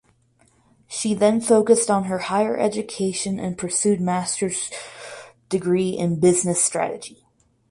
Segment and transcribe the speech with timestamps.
[0.87, 4.71] She then focused on her higher education and pursued masters
[5.47, 7.23] degree in business strategy.